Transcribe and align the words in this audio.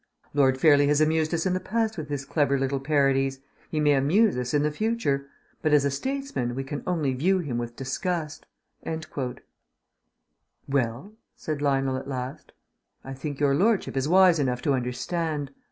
"Lord 0.33 0.59
Fairlie 0.59 0.87
has 0.87 0.99
amused 0.99 1.31
us 1.31 1.45
in 1.45 1.53
the 1.53 1.59
past 1.59 1.95
with 1.95 2.09
his 2.09 2.25
clever 2.25 2.57
little 2.57 2.79
parodies; 2.79 3.39
he 3.69 3.79
may 3.79 3.93
amuse 3.93 4.35
us 4.35 4.51
in 4.51 4.63
the 4.63 4.71
future; 4.71 5.27
but 5.61 5.73
as 5.73 5.85
a 5.85 5.91
statesman 5.91 6.55
we 6.55 6.63
can 6.63 6.81
only 6.87 7.13
view 7.13 7.37
him 7.37 7.59
with 7.59 7.75
disgust...." 7.75 8.47
"Well?" 10.67 11.13
said 11.35 11.61
Lionel 11.61 11.97
at 11.97 12.07
last. 12.07 12.51
"I 13.03 13.13
think 13.13 13.39
your 13.39 13.53
lordship 13.53 13.95
is 13.95 14.09
wise 14.09 14.39
enough 14.39 14.63
to 14.63 14.73
understand. 14.73 15.51